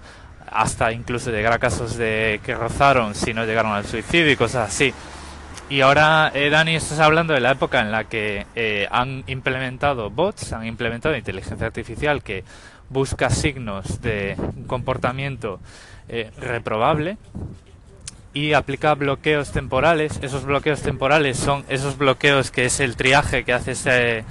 hasta 0.51 0.92
incluso 0.92 1.32
llegar 1.32 1.54
a 1.54 1.60
casos 1.60 1.98
de 1.98 2.39
que 2.44 2.56
rozaron 2.56 3.16
si 3.16 3.34
no 3.34 3.46
llegaron 3.46 3.74
al 3.74 3.86
suicidio 3.86 4.32
y 4.32 4.36
cosas 4.36 4.70
así. 4.70 4.94
Y 5.70 5.82
ahora, 5.82 6.32
eh, 6.34 6.50
Dani, 6.50 6.75
estás 6.75 7.00
hablando 7.00 7.34
de 7.34 7.42
la 7.42 7.51
época 7.51 7.82
en 7.82 7.92
la 7.92 8.06
que 8.06 8.46
eh, 8.56 8.88
han 8.89 9.25
implementado 9.27 10.10
bots, 10.10 10.54
han 10.54 10.66
implementado 10.66 11.18
inteligencia 11.18 11.68
artificial 11.68 12.24
que 12.24 12.46
busca 12.89 13.30
signos 13.30 14.01
de 14.01 14.38
comportamiento 14.66 15.60
eh, 16.08 16.32
reprobable 16.39 17.18
y 18.34 18.54
aplica 18.54 18.96
bloqueos 18.96 19.51
temporales. 19.51 20.20
Esos 20.22 20.46
bloqueos 20.46 20.82
temporales 20.82 21.38
son 21.38 21.66
esos 21.68 21.98
bloqueos 21.98 22.50
que 22.50 22.66
es 22.66 22.80
el 22.80 22.96
triaje 22.96 23.44
que 23.44 23.51
hace 23.51 23.72
ese, 23.72 24.24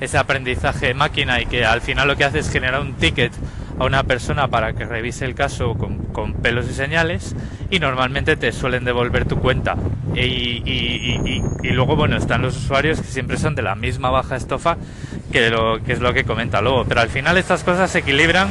ese 0.00 0.18
aprendizaje 0.18 0.94
máquina 0.94 1.40
y 1.40 1.46
que 1.46 1.64
al 1.64 1.80
final 1.80 2.08
lo 2.08 2.16
que 2.16 2.24
hace 2.24 2.40
es 2.40 2.50
generar 2.50 2.80
un 2.80 2.94
ticket 2.94 3.32
a 3.78 3.84
una 3.84 4.04
persona 4.04 4.48
para 4.48 4.74
que 4.74 4.84
revise 4.84 5.24
el 5.24 5.34
caso 5.34 5.74
con, 5.74 6.34
pelos 6.34 6.68
y 6.68 6.74
señales 6.74 7.34
y 7.70 7.78
normalmente 7.78 8.36
te 8.36 8.52
suelen 8.52 8.84
devolver 8.84 9.24
tu 9.24 9.38
cuenta. 9.38 9.76
Y, 10.14 10.20
y, 10.20 11.20
y, 11.24 11.42
y, 11.62 11.70
luego, 11.70 11.96
bueno, 11.96 12.16
están 12.16 12.42
los 12.42 12.56
usuarios 12.56 13.00
que 13.00 13.08
siempre 13.08 13.38
son 13.38 13.54
de 13.54 13.62
la 13.62 13.74
misma 13.74 14.10
baja 14.10 14.36
estofa 14.36 14.76
que, 15.30 15.50
lo, 15.50 15.82
que 15.82 15.92
es 15.92 16.00
lo 16.00 16.12
que 16.12 16.24
comenta 16.24 16.60
Lobo. 16.60 16.84
Pero 16.84 17.00
al 17.00 17.08
final 17.08 17.36
estas 17.38 17.64
cosas 17.64 17.90
se 17.90 18.00
equilibran. 18.00 18.48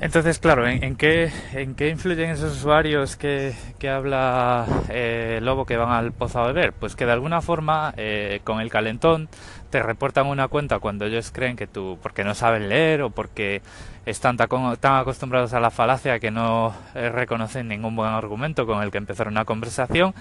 Entonces, 0.00 0.38
claro, 0.38 0.66
¿en, 0.68 0.96
qué, 0.96 1.32
en 1.54 1.74
qué 1.74 1.88
influyen 1.88 2.30
esos 2.30 2.56
usuarios 2.56 3.16
que, 3.16 3.54
que 3.78 3.88
habla 3.88 4.66
eh, 4.90 5.38
Lobo 5.42 5.64
que 5.64 5.76
van 5.76 5.90
al 5.90 6.12
pozo 6.12 6.40
a 6.40 6.46
beber? 6.46 6.74
Pues 6.74 6.94
que 6.96 7.06
de 7.06 7.12
alguna 7.12 7.40
forma, 7.40 7.94
eh, 7.96 8.40
con 8.44 8.60
el 8.60 8.70
calentón, 8.70 9.28
te 9.70 9.82
reportan 9.82 10.26
una 10.26 10.48
cuenta 10.48 10.80
cuando 10.80 11.06
ellos 11.06 11.30
creen 11.32 11.56
que 11.56 11.66
tú, 11.66 11.98
porque 12.02 12.24
no 12.24 12.34
saben 12.34 12.68
leer 12.68 13.02
o 13.02 13.10
porque 13.10 13.62
están 14.04 14.36
tan, 14.36 14.48
acostumbrados 14.96 15.54
a 15.54 15.60
la 15.60 15.70
falacia 15.70 16.20
que 16.20 16.30
no 16.30 16.74
eh, 16.94 17.08
reconocen 17.08 17.66
ningún 17.68 17.96
buen 17.96 18.10
argumento 18.10 18.66
con 18.66 18.82
el 18.82 18.90
que 18.90 18.98
empezar 18.98 19.28
una 19.28 19.44
conversación, 19.44 20.14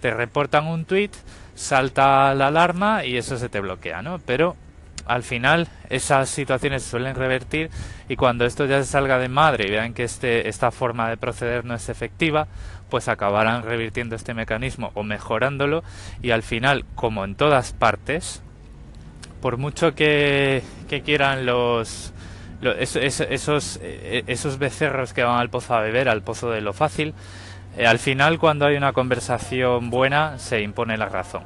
te 0.00 0.12
reportan 0.12 0.66
un 0.66 0.84
tweet, 0.84 1.10
salta 1.54 2.34
la 2.34 2.48
alarma 2.48 3.04
y 3.04 3.16
eso 3.16 3.38
se 3.38 3.48
te 3.48 3.60
bloquea, 3.60 4.02
¿no? 4.02 4.18
Pero 4.26 4.56
al 5.06 5.22
final 5.22 5.68
esas 5.88 6.28
situaciones 6.28 6.82
suelen 6.82 7.14
revertir 7.14 7.70
y 8.08 8.16
cuando 8.16 8.44
esto 8.44 8.66
ya 8.66 8.82
se 8.82 8.90
salga 8.90 9.18
de 9.18 9.28
madre 9.28 9.66
y 9.66 9.70
vean 9.70 9.94
que 9.94 10.04
este, 10.04 10.48
esta 10.48 10.70
forma 10.70 11.08
de 11.08 11.16
proceder 11.16 11.64
no 11.64 11.74
es 11.74 11.88
efectiva, 11.88 12.48
pues 12.88 13.08
acabarán 13.08 13.62
revirtiendo 13.62 14.16
este 14.16 14.34
mecanismo 14.34 14.90
o 14.94 15.02
mejorándolo 15.02 15.82
y 16.22 16.30
al 16.30 16.42
final, 16.42 16.84
como 16.94 17.24
en 17.24 17.34
todas 17.34 17.72
partes, 17.72 18.42
por 19.40 19.56
mucho 19.56 19.94
que, 19.94 20.62
quieran 21.04 21.46
los, 21.46 22.12
esos, 22.62 23.80
eh, 23.82 24.24
esos 24.26 24.58
becerros 24.58 25.12
que 25.12 25.22
van 25.22 25.40
al 25.40 25.50
pozo 25.50 25.74
a 25.74 25.80
beber, 25.80 26.08
al 26.08 26.22
pozo 26.22 26.50
de 26.50 26.60
lo 26.60 26.72
fácil, 26.72 27.14
al 27.78 27.98
final 27.98 28.38
cuando 28.38 28.66
hay 28.66 28.76
una 28.76 28.92
conversación 28.92 29.90
buena 29.90 30.38
se 30.38 30.62
impone 30.62 30.96
la 30.96 31.08
razón. 31.08 31.42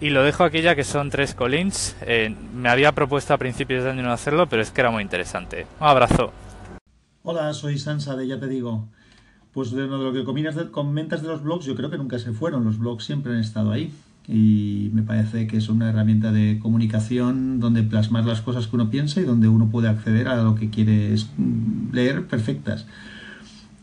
Y 0.00 0.10
lo 0.10 0.22
dejo 0.22 0.44
aquí 0.44 0.62
ya 0.62 0.74
que 0.74 0.84
son 0.84 1.10
tres 1.10 1.34
colins. 1.34 1.96
Eh, 2.02 2.34
me 2.54 2.68
había 2.68 2.92
propuesto 2.92 3.34
a 3.34 3.38
principios 3.38 3.84
de 3.84 3.90
año 3.90 4.02
no 4.02 4.12
hacerlo, 4.12 4.48
pero 4.48 4.62
es 4.62 4.70
que 4.70 4.80
era 4.80 4.90
muy 4.90 5.02
interesante. 5.02 5.66
Un 5.80 5.86
abrazo. 5.86 6.32
Hola, 7.22 7.52
soy 7.54 7.78
Sansa 7.78 8.16
de 8.16 8.26
Ya 8.26 8.38
Te 8.38 8.48
Digo. 8.48 8.88
Pues 9.52 9.70
de 9.70 9.86
lo 9.86 10.12
que 10.12 10.24
comentas 10.24 11.22
de 11.22 11.28
los 11.28 11.42
blogs, 11.42 11.64
yo 11.64 11.74
creo 11.74 11.90
que 11.90 11.96
nunca 11.96 12.18
se 12.18 12.32
fueron. 12.32 12.64
Los 12.64 12.78
blogs 12.78 13.04
siempre 13.04 13.32
han 13.32 13.40
estado 13.40 13.72
ahí 13.72 13.92
y 14.28 14.90
me 14.92 15.02
parece 15.02 15.46
que 15.46 15.56
es 15.56 15.68
una 15.68 15.88
herramienta 15.88 16.32
de 16.32 16.58
comunicación 16.60 17.60
donde 17.60 17.82
plasmar 17.82 18.24
las 18.24 18.40
cosas 18.40 18.66
que 18.66 18.76
uno 18.76 18.90
piensa 18.90 19.20
y 19.20 19.24
donde 19.24 19.48
uno 19.48 19.68
puede 19.68 19.88
acceder 19.88 20.28
a 20.28 20.42
lo 20.42 20.56
que 20.56 20.68
quiere 20.68 21.14
leer 21.92 22.26
perfectas. 22.26 22.86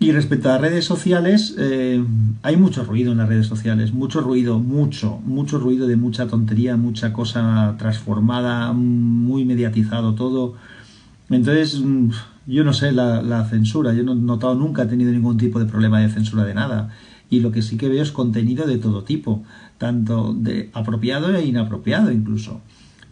Y 0.03 0.11
respecto 0.11 0.51
a 0.51 0.57
redes 0.57 0.83
sociales, 0.83 1.55
eh, 1.57 2.03
hay 2.41 2.57
mucho 2.57 2.83
ruido 2.83 3.13
en 3.13 3.19
las 3.19 3.29
redes 3.29 3.47
sociales, 3.47 3.93
mucho 3.93 4.19
ruido, 4.19 4.59
mucho, 4.59 5.21
mucho 5.23 5.59
ruido 5.59 5.87
de 5.87 5.95
mucha 5.95 6.27
tontería, 6.27 6.75
mucha 6.75 7.13
cosa 7.13 7.75
transformada, 7.79 8.73
muy 8.73 9.45
mediatizado 9.45 10.13
todo. 10.13 10.55
Entonces, 11.29 11.79
mm, 11.79 12.09
yo 12.47 12.65
no 12.65 12.73
sé, 12.73 12.91
la, 12.91 13.21
la 13.21 13.45
censura, 13.45 13.93
yo 13.93 14.03
no 14.03 14.11
he 14.11 14.15
notado 14.15 14.55
nunca, 14.55 14.83
he 14.83 14.87
tenido 14.87 15.09
ningún 15.09 15.37
tipo 15.37 15.57
de 15.57 15.67
problema 15.67 16.01
de 16.01 16.09
censura 16.09 16.43
de 16.43 16.53
nada. 16.53 16.89
Y 17.29 17.39
lo 17.39 17.53
que 17.53 17.61
sí 17.61 17.77
que 17.77 17.87
veo 17.87 18.03
es 18.03 18.11
contenido 18.11 18.67
de 18.67 18.79
todo 18.79 19.05
tipo 19.05 19.45
tanto 19.77 20.33
de 20.33 20.69
apropiado 20.73 21.33
e 21.33 21.45
inapropiado 21.45 22.11
incluso. 22.11 22.59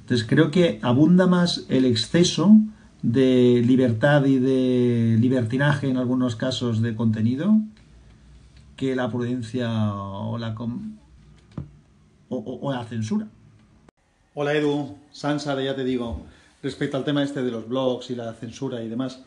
Entonces 0.01 0.27
creo 0.27 0.51
que 0.51 0.79
abunda 0.81 1.25
más 1.25 1.63
el 1.69 1.85
exceso 1.85 2.59
de 3.01 3.63
libertad 3.65 4.25
y 4.25 4.39
de 4.39 5.17
libertinaje 5.19 5.89
en 5.89 5.97
algunos 5.97 6.35
casos 6.35 6.81
de 6.81 6.95
contenido 6.95 7.55
que 8.75 8.95
la 8.95 9.09
prudencia 9.09 9.93
o 9.93 10.37
la, 10.37 10.55
o, 12.29 12.73
la 12.73 12.83
censura. 12.85 13.27
Hola 14.33 14.53
Edu, 14.53 14.97
Sansa, 15.11 15.59
ya 15.61 15.75
te 15.75 15.83
digo, 15.83 16.25
respecto 16.63 16.97
al 16.97 17.03
tema 17.03 17.23
este 17.23 17.43
de 17.43 17.51
los 17.51 17.67
blogs 17.67 18.09
y 18.11 18.15
la 18.15 18.33
censura 18.33 18.81
y 18.81 18.89
demás. 18.89 19.21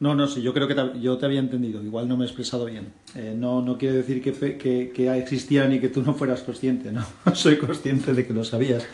No, 0.00 0.14
no, 0.14 0.28
sí, 0.28 0.42
yo 0.42 0.54
creo 0.54 0.68
que 0.68 1.00
yo 1.00 1.18
te 1.18 1.26
había 1.26 1.40
entendido, 1.40 1.82
igual 1.82 2.06
no 2.06 2.16
me 2.16 2.24
he 2.24 2.26
expresado 2.28 2.64
bien. 2.66 2.92
Eh, 3.16 3.34
no, 3.36 3.62
no 3.62 3.78
quiere 3.78 3.96
decir 3.96 4.22
que, 4.22 4.32
que, 4.56 4.92
que 4.94 5.18
existían 5.18 5.72
y 5.72 5.80
que 5.80 5.88
tú 5.88 6.02
no 6.02 6.14
fueras 6.14 6.42
consciente, 6.42 6.92
no, 6.92 7.04
soy 7.34 7.58
consciente 7.58 8.14
de 8.14 8.26
que 8.26 8.32
lo 8.32 8.44
sabías. 8.44 8.84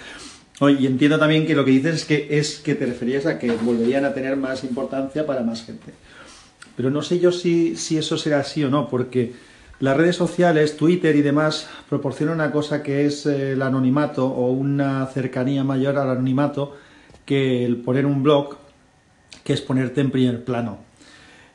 Y 0.61 0.87
entiendo 0.87 1.19
también 1.19 1.47
que 1.47 1.55
lo 1.55 1.65
que 1.65 1.73
dices 1.73 1.97
es 1.97 2.05
que, 2.05 2.39
es 2.39 2.59
que 2.61 2.75
te 2.75 2.87
referías 2.87 3.27
a 3.27 3.39
que 3.39 3.51
volverían 3.51 4.05
a 4.05 4.15
tener 4.15 4.37
más 4.37 4.63
importancia 4.63 5.27
para 5.27 5.43
más 5.43 5.65
gente. 5.65 5.93
Pero 6.77 6.91
no 6.91 7.03
sé 7.03 7.19
yo 7.19 7.33
si, 7.33 7.77
si 7.77 7.99
eso 7.99 8.17
será 8.17 8.41
así 8.41 8.63
o 8.63 8.71
no, 8.71 8.89
porque 8.89 9.33
las 9.81 9.97
redes 9.97 10.17
sociales, 10.17 10.77
Twitter 10.77 11.17
y 11.17 11.23
demás, 11.23 11.69
proporcionan 11.89 12.37
una 12.37 12.53
cosa 12.53 12.83
que 12.83 13.07
es 13.07 13.27
eh, 13.27 13.53
el 13.53 13.63
anonimato 13.63 14.27
o 14.27 14.53
una 14.53 15.07
cercanía 15.07 15.65
mayor 15.65 15.99
al 15.99 16.11
anonimato 16.11 16.77
que 17.27 17.65
el 17.65 17.79
poner 17.79 18.07
un 18.07 18.23
blog, 18.23 18.57
que 19.43 19.53
es 19.53 19.61
ponerte 19.61 20.01
en 20.01 20.11
primer 20.11 20.45
plano. 20.45 20.79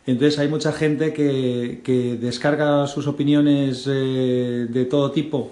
Entonces 0.05 0.39
hay 0.39 0.47
mucha 0.47 0.73
gente 0.73 1.13
que, 1.13 2.17
descarga 2.19 2.87
sus 2.87 3.07
opiniones 3.07 3.85
eh, 3.87 4.67
de 4.69 4.85
todo 4.85 5.11
tipo 5.11 5.51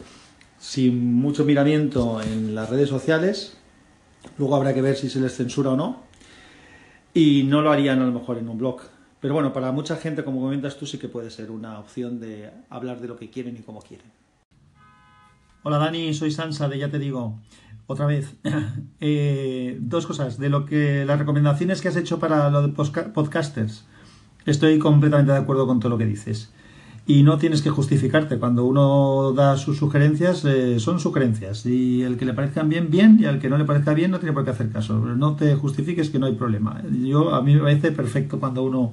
sin 0.57 1.15
mucho 1.15 1.45
miramiento 1.45 2.21
en 2.21 2.55
las 2.55 2.69
redes 2.69 2.89
sociales. 2.89 3.57
Luego 4.37 4.55
habrá 4.55 4.73
que 4.73 4.81
ver 4.81 4.95
si 4.95 5.09
se 5.09 5.19
les 5.19 5.35
censura 5.35 5.71
o 5.71 5.77
no. 5.77 6.03
Y 7.13 7.43
no 7.43 7.61
lo 7.61 7.71
harían 7.71 8.01
a 8.01 8.05
lo 8.05 8.11
mejor 8.11 8.37
en 8.37 8.49
un 8.49 8.57
blog. 8.57 8.81
Pero 9.19 9.33
bueno, 9.33 9.53
para 9.53 9.71
mucha 9.71 9.95
gente, 9.95 10.23
como 10.23 10.41
comentas 10.41 10.77
tú, 10.77 10.85
sí 10.85 10.97
que 10.97 11.09
puede 11.09 11.31
ser 11.31 11.49
una 11.49 11.79
opción 11.79 12.19
de 12.19 12.51
hablar 12.69 13.01
de 13.01 13.07
lo 13.07 13.15
que 13.15 13.29
quieren 13.29 13.57
y 13.57 13.61
cómo 13.61 13.81
quieren. 13.81 14.07
Hola 15.63 15.79
Dani, 15.79 16.13
soy 16.13 16.31
Sansa 16.31 16.69
de 16.69 16.77
Ya 16.77 16.89
Te 16.89 16.99
Digo. 16.99 17.39
Otra 17.87 18.05
vez, 18.05 18.35
eh, 18.99 19.77
dos 19.79 20.05
cosas. 20.05 20.37
De 20.37 20.49
lo 20.49 20.65
que 20.65 21.05
las 21.05 21.17
recomendaciones 21.17 21.81
que 21.81 21.87
has 21.87 21.95
hecho 21.95 22.19
para 22.19 22.49
los 22.49 22.69
podcasters 22.69 23.85
Estoy 24.47 24.79
completamente 24.79 25.33
de 25.33 25.39
acuerdo 25.39 25.67
con 25.67 25.81
todo 25.81 25.89
lo 25.89 25.97
que 25.97 26.05
dices. 26.05 26.53
Y 27.09 27.23
no 27.23 27.37
tienes 27.37 27.61
que 27.61 27.69
justificarte. 27.69 28.37
Cuando 28.37 28.65
uno 28.65 29.31
da 29.31 29.55
sus 29.55 29.77
sugerencias, 29.77 30.43
eh, 30.43 30.77
son 30.77 30.99
sugerencias. 30.99 31.65
Y 31.65 32.03
el 32.03 32.17
que 32.17 32.25
le 32.25 32.33
parezcan 32.33 32.67
bien, 32.67 32.89
bien. 32.91 33.17
Y 33.21 33.25
al 33.25 33.39
que 33.39 33.49
no 33.49 33.57
le 33.57 33.63
parezca 33.63 33.93
bien, 33.93 34.11
no 34.11 34.19
tiene 34.19 34.33
por 34.33 34.43
qué 34.43 34.51
hacer 34.51 34.69
caso. 34.69 34.99
No 34.99 35.37
te 35.37 35.55
justifiques 35.55 36.09
que 36.09 36.19
no 36.19 36.25
hay 36.25 36.35
problema. 36.35 36.83
Yo, 37.01 37.33
a 37.33 37.41
mí 37.41 37.55
me 37.55 37.61
parece 37.61 37.93
perfecto 37.93 38.41
cuando 38.41 38.61
uno 38.63 38.91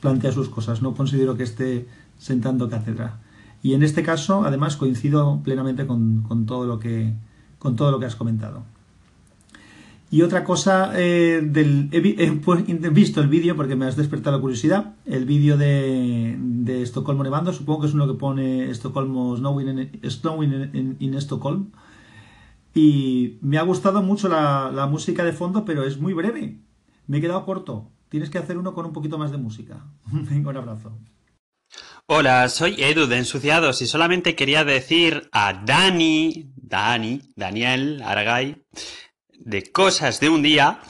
plantea 0.00 0.30
sus 0.30 0.50
cosas. 0.50 0.82
No 0.82 0.94
considero 0.94 1.38
que 1.38 1.44
esté 1.44 1.88
sentando 2.18 2.68
cátedra. 2.68 3.20
Y 3.62 3.72
en 3.72 3.82
este 3.82 4.02
caso, 4.02 4.44
además, 4.44 4.76
coincido 4.76 5.40
plenamente 5.42 5.86
con, 5.86 6.20
con 6.20 6.44
todo, 6.44 6.66
lo 6.66 6.78
que, 6.78 7.14
con 7.58 7.76
todo 7.76 7.90
lo 7.90 7.98
que 7.98 8.04
has 8.04 8.14
comentado. 8.14 8.64
Y 10.14 10.22
otra 10.22 10.44
cosa, 10.44 10.92
eh, 10.94 11.40
del, 11.42 11.88
he, 11.90 11.98
visto 11.98 13.20
el 13.20 13.26
vídeo 13.26 13.56
porque 13.56 13.74
me 13.74 13.86
has 13.86 13.96
despertado 13.96 14.36
la 14.36 14.40
curiosidad, 14.40 14.94
el 15.06 15.24
vídeo 15.24 15.56
de, 15.56 16.38
Estocolmo 16.82 17.24
nevando, 17.24 17.52
supongo 17.52 17.80
que 17.80 17.86
es 17.88 17.94
uno 17.94 18.06
que 18.06 18.14
pone 18.14 18.70
Estocolmo 18.70 19.36
Snowing, 19.36 19.90
in, 20.72 20.96
in, 21.00 21.14
Stockholm. 21.14 21.72
Y 22.76 23.38
me 23.40 23.58
ha 23.58 23.62
gustado 23.62 24.02
mucho 24.02 24.28
la, 24.28 24.70
la, 24.72 24.86
música 24.86 25.24
de 25.24 25.32
fondo, 25.32 25.64
pero 25.64 25.82
es 25.82 25.98
muy 25.98 26.12
breve. 26.12 26.60
Me 27.08 27.18
he 27.18 27.20
quedado 27.20 27.44
corto. 27.44 27.90
Tienes 28.08 28.30
que 28.30 28.38
hacer 28.38 28.56
uno 28.56 28.72
con 28.72 28.86
un 28.86 28.92
poquito 28.92 29.18
más 29.18 29.32
de 29.32 29.38
música. 29.38 29.84
Venga, 30.12 30.50
un 30.50 30.56
abrazo. 30.58 30.96
Hola, 32.06 32.48
soy 32.50 32.76
Edu 32.78 33.08
de 33.08 33.18
Ensuciados 33.18 33.82
y 33.82 33.88
solamente 33.88 34.36
quería 34.36 34.62
decir 34.62 35.28
a 35.32 35.64
Dani, 35.66 36.52
Dani, 36.54 37.20
Daniel 37.34 38.00
Aragay, 38.04 38.62
de 39.38 39.70
cosas 39.70 40.20
de 40.20 40.28
un 40.28 40.42
día 40.42 40.80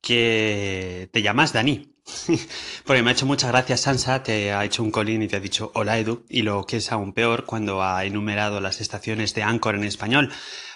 que 0.00 1.08
te 1.12 1.22
llamas 1.22 1.52
Dani. 1.52 1.94
Porque 2.84 3.02
me 3.02 3.10
ha 3.10 3.12
hecho 3.12 3.26
muchas 3.26 3.50
gracias 3.50 3.82
Sansa, 3.82 4.22
te 4.22 4.52
ha 4.52 4.64
hecho 4.64 4.82
un 4.82 4.90
colín 4.90 5.22
y 5.22 5.28
te 5.28 5.36
ha 5.36 5.40
dicho 5.40 5.72
hola 5.74 5.98
Edu, 5.98 6.26
y 6.28 6.42
lo 6.42 6.64
que 6.66 6.76
es 6.76 6.92
aún 6.92 7.14
peor 7.14 7.46
cuando 7.46 7.82
ha 7.82 8.04
enumerado 8.04 8.60
las 8.60 8.80
estaciones 8.80 9.34
de 9.34 9.42
Anchor 9.42 9.74
en 9.74 9.84
español 9.84 10.30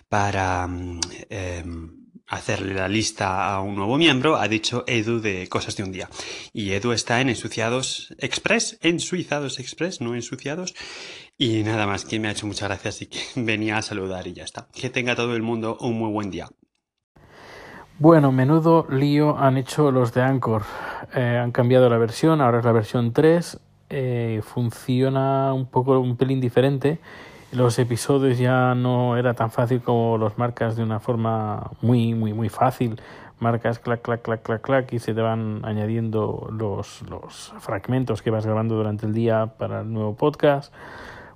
para 0.08 0.66
mm, 0.66 1.00
em, 1.28 1.99
hacerle 2.28 2.75
la 2.75 2.88
lista 2.88 3.54
a 3.54 3.61
un 3.61 3.75
nuevo 3.75 3.97
miembro, 3.97 4.37
ha 4.37 4.49
dicho 4.49 4.85
Edu 4.87 5.20
de 5.20 5.49
cosas 5.49 5.76
de 5.76 5.82
un 5.82 5.92
día. 5.92 6.08
Y 6.52 6.73
Edu 6.73 6.92
está 6.92 7.20
en 7.20 7.30
Ensuciados 7.30 8.14
Express, 8.18 8.78
Ensuciados 8.82 9.58
Express, 9.58 10.00
no 10.00 10.14
Ensuciados. 10.14 10.75
Y 11.37 11.62
nada 11.62 11.87
más, 11.87 12.04
que 12.04 12.18
me 12.18 12.28
ha 12.28 12.32
hecho 12.32 12.47
muchas 12.47 12.68
gracias 12.68 13.02
y 13.02 13.06
que 13.06 13.20
venía 13.37 13.78
a 13.78 13.82
saludar 13.82 14.26
y 14.26 14.35
ya 14.35 14.44
está. 14.44 14.68
Que 14.75 14.90
tenga 14.90 15.16
todo 15.16 15.35
el 15.35 15.42
mundo 15.42 15.78
un 15.80 15.99
muy 15.99 16.11
buen 16.11 16.30
día. 16.30 16.49
Bueno, 18.00 18.30
menudo 18.30 18.86
lío 18.88 19.36
han 19.38 19.56
hecho 19.56 19.90
los 19.90 20.14
de 20.14 20.22
Anchor. 20.22 20.62
Eh, 21.16 21.40
han 21.42 21.50
cambiado 21.50 21.90
la 21.90 21.98
versión, 21.98 22.40
ahora 22.40 22.60
es 22.60 22.64
la 22.64 22.70
versión 22.70 23.12
3. 23.12 23.58
Eh, 23.90 24.40
funciona 24.44 25.52
un 25.52 25.66
poco, 25.66 25.98
un 25.98 26.16
pelín 26.16 26.40
diferente. 26.40 27.00
Los 27.50 27.76
episodios 27.80 28.38
ya 28.38 28.76
no 28.76 29.16
era 29.16 29.34
tan 29.34 29.50
fácil 29.50 29.80
como 29.80 30.16
los 30.16 30.38
marcas 30.38 30.76
de 30.76 30.84
una 30.84 31.00
forma 31.00 31.72
muy, 31.82 32.14
muy, 32.14 32.32
muy 32.32 32.48
fácil. 32.48 33.00
Marcas 33.40 33.80
clac, 33.80 34.00
clac, 34.00 34.22
clac, 34.22 34.42
clac, 34.42 34.60
clac 34.60 34.92
y 34.92 35.00
se 35.00 35.12
te 35.12 35.20
van 35.20 35.64
añadiendo 35.64 36.48
los, 36.52 37.02
los 37.10 37.52
fragmentos 37.58 38.22
que 38.22 38.30
vas 38.30 38.46
grabando 38.46 38.76
durante 38.76 39.06
el 39.06 39.12
día 39.12 39.54
para 39.58 39.80
el 39.80 39.92
nuevo 39.92 40.14
podcast. 40.14 40.72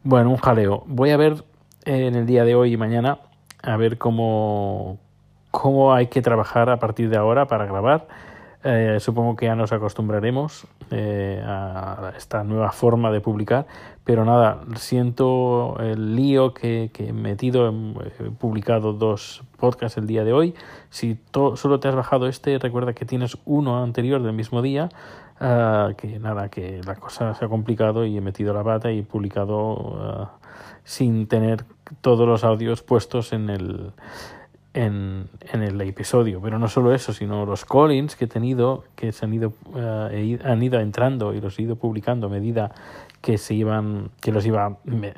Bueno, 0.05 0.31
un 0.31 0.37
jaleo. 0.37 0.85
Voy 0.87 1.11
a 1.11 1.17
ver 1.17 1.45
en 1.87 2.15
el 2.15 2.25
día 2.25 2.45
de 2.45 2.55
hoy 2.55 2.75
y 2.75 2.77
mañana 2.77 3.19
a 3.65 3.77
ver 3.77 3.99
cómo, 3.99 5.01
cómo 5.53 5.95
hay 5.95 6.09
que 6.09 6.23
trabajar 6.23 6.71
a 6.71 6.79
partir 6.79 7.09
de 7.09 7.17
ahora 7.17 7.47
para 7.47 7.67
grabar. 7.67 8.09
Eh, 8.65 8.99
supongo 9.01 9.35
que 9.35 9.47
ya 9.47 9.57
nos 9.57 9.73
acostumbraremos 9.73 10.67
eh, 10.91 11.43
a 11.45 12.13
esta 12.17 12.45
nueva 12.45 12.71
forma 12.71 13.11
de 13.11 13.21
publicar, 13.21 13.67
pero 14.05 14.25
nada, 14.25 14.61
siento 14.77 15.77
el 15.81 16.15
lío 16.15 16.55
que, 16.55 16.91
he 16.97 17.13
metido, 17.13 17.69
he 17.69 18.31
publicado 18.31 18.93
dos 18.93 19.43
podcasts 19.59 19.99
el 19.99 20.07
día 20.07 20.25
de 20.25 20.33
hoy. 20.33 20.55
Si 20.91 21.19
solo 21.33 21.81
te 21.81 21.89
has 21.89 21.97
bajado 21.97 22.29
este, 22.29 22.59
recuerda 22.59 22.93
que 22.93 23.05
tienes 23.05 23.37
uno 23.45 23.83
anterior 23.83 24.23
del 24.23 24.33
mismo 24.33 24.63
día, 24.63 24.91
ah, 25.41 25.91
que 25.97 26.21
nada, 26.21 26.49
que 26.49 26.81
la 26.87 26.95
cosa 26.95 27.35
se 27.35 27.45
ha 27.45 27.49
complicado 27.49 28.07
y 28.07 28.17
he 28.17 28.21
metido 28.21 28.55
la 28.55 28.63
pata 28.63 28.93
y 28.93 29.03
publicado 29.03 29.99
ah, 30.01 30.33
sin 30.85 31.27
tener 31.27 31.65
todos 32.01 32.29
los 32.29 32.45
audios 32.45 32.83
puestos 32.83 33.33
en 33.33 33.51
el 33.51 33.93
en, 34.75 35.29
en, 35.53 35.63
el 35.63 35.81
episodio. 35.83 36.41
Pero 36.41 36.59
no 36.59 36.69
solo 36.69 36.95
eso, 36.95 37.13
sino 37.13 37.45
los 37.47 37.65
callings 37.65 38.17
que 38.17 38.25
he 38.25 38.29
tenido, 38.29 38.85
que 38.97 39.13
se 39.13 39.25
han 39.25 39.35
ido, 39.35 39.53
uh, 39.75 40.09
han 40.45 40.63
ido 40.63 40.81
entrando 40.81 41.35
y 41.35 41.41
los 41.41 41.59
he 41.59 41.63
ido 41.63 41.77
publicando 41.77 42.27
a 42.27 42.31
medida 42.31 42.73
que 43.21 43.39
se 43.39 43.55
iban, 43.55 44.11
que 44.21 44.33
los 44.33 44.45
iba 44.47 44.79
me, 44.85 45.13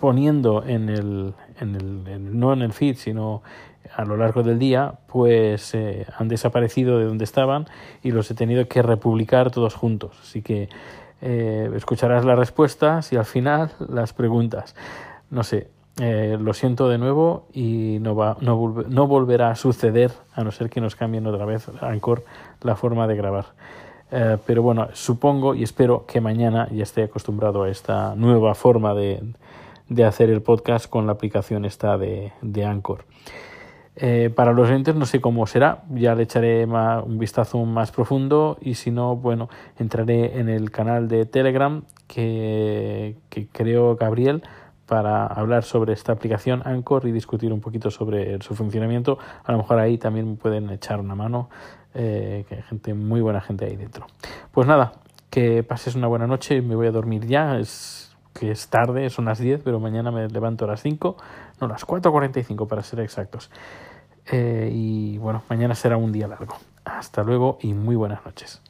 poniendo 0.00 0.64
en 0.64 0.88
el, 0.88 1.34
en 1.60 1.74
el, 1.74 2.38
no 2.38 2.52
en 2.52 2.62
el 2.62 2.72
feed, 2.72 2.96
sino 2.96 3.42
a 3.94 4.04
lo 4.04 4.16
largo 4.16 4.42
del 4.42 4.58
día, 4.58 4.94
pues 5.06 5.74
eh, 5.74 6.06
han 6.16 6.28
desaparecido 6.28 6.98
de 6.98 7.06
donde 7.06 7.24
estaban 7.24 7.66
y 8.02 8.10
los 8.10 8.30
he 8.30 8.34
tenido 8.34 8.68
que 8.68 8.82
republicar 8.82 9.50
todos 9.50 9.74
juntos. 9.74 10.16
Así 10.22 10.42
que 10.42 10.68
eh, 11.20 11.70
escucharás 11.74 12.24
las 12.24 12.38
respuestas 12.38 13.12
y 13.12 13.16
al 13.16 13.24
final 13.24 13.72
las 13.88 14.12
preguntas. 14.12 14.76
No 15.30 15.42
sé, 15.42 15.68
eh, 16.00 16.36
lo 16.40 16.54
siento 16.54 16.88
de 16.88 16.98
nuevo 16.98 17.48
y 17.52 17.98
no, 18.00 18.14
va, 18.14 18.36
no, 18.40 18.84
no, 18.88 19.06
volverá 19.06 19.50
a 19.50 19.56
suceder 19.56 20.12
a 20.32 20.44
no 20.44 20.52
ser 20.52 20.70
que 20.70 20.80
nos 20.80 20.94
cambien 20.94 21.26
otra 21.26 21.44
vez 21.44 21.68
Anchor 21.80 22.24
la 22.62 22.76
forma 22.76 23.06
de 23.06 23.16
grabar. 23.16 23.46
Eh, 24.10 24.38
pero 24.46 24.62
bueno, 24.62 24.88
supongo 24.92 25.54
y 25.54 25.62
espero 25.62 26.06
que 26.06 26.20
mañana 26.20 26.68
ya 26.70 26.84
esté 26.84 27.02
acostumbrado 27.02 27.64
a 27.64 27.68
esta 27.68 28.14
nueva 28.14 28.54
forma 28.54 28.94
de, 28.94 29.22
de 29.88 30.04
hacer 30.04 30.30
el 30.30 30.40
podcast 30.40 30.88
con 30.88 31.06
la 31.06 31.12
aplicación 31.12 31.64
esta 31.64 31.98
de, 31.98 32.32
de 32.42 32.64
Anchor. 32.64 33.04
Eh, 34.00 34.30
para 34.32 34.52
los 34.52 34.68
oyentes 34.68 34.94
no 34.94 35.06
sé 35.06 35.20
cómo 35.20 35.48
será, 35.48 35.82
ya 35.90 36.14
le 36.14 36.22
echaré 36.22 36.64
un 36.64 37.18
vistazo 37.18 37.64
más 37.64 37.90
profundo 37.90 38.56
y 38.60 38.74
si 38.74 38.92
no, 38.92 39.16
bueno, 39.16 39.48
entraré 39.76 40.38
en 40.38 40.48
el 40.48 40.70
canal 40.70 41.08
de 41.08 41.26
Telegram 41.26 41.82
que, 42.06 43.16
que 43.28 43.48
creo 43.48 43.96
Gabriel 43.96 44.44
para 44.88 45.26
hablar 45.26 45.62
sobre 45.64 45.92
esta 45.92 46.12
aplicación 46.12 46.62
Anchor 46.64 47.06
y 47.06 47.12
discutir 47.12 47.52
un 47.52 47.60
poquito 47.60 47.90
sobre 47.90 48.40
su 48.40 48.54
funcionamiento. 48.54 49.18
A 49.44 49.52
lo 49.52 49.58
mejor 49.58 49.78
ahí 49.78 49.98
también 49.98 50.36
pueden 50.36 50.70
echar 50.70 50.98
una 50.98 51.14
mano, 51.14 51.50
eh, 51.94 52.44
que 52.48 52.56
hay 52.56 52.62
gente, 52.62 52.94
muy 52.94 53.20
buena 53.20 53.40
gente 53.40 53.66
ahí 53.66 53.76
dentro. 53.76 54.06
Pues 54.50 54.66
nada, 54.66 54.94
que 55.30 55.62
pases 55.62 55.94
una 55.94 56.06
buena 56.06 56.26
noche, 56.26 56.62
me 56.62 56.74
voy 56.74 56.86
a 56.86 56.90
dormir 56.90 57.26
ya, 57.26 57.58
es 57.58 58.16
que 58.32 58.50
es 58.50 58.68
tarde, 58.68 59.10
son 59.10 59.26
las 59.26 59.38
10, 59.38 59.60
pero 59.62 59.78
mañana 59.78 60.10
me 60.10 60.26
levanto 60.28 60.64
a 60.64 60.68
las 60.68 60.80
5, 60.80 61.16
no, 61.60 61.68
las 61.68 61.86
4.45 61.86 62.66
para 62.66 62.82
ser 62.82 63.00
exactos. 63.00 63.50
Eh, 64.30 64.70
y 64.72 65.18
bueno, 65.18 65.42
mañana 65.50 65.74
será 65.74 65.96
un 65.98 66.12
día 66.12 66.28
largo. 66.28 66.56
Hasta 66.84 67.22
luego 67.22 67.58
y 67.60 67.74
muy 67.74 67.96
buenas 67.96 68.24
noches. 68.24 68.62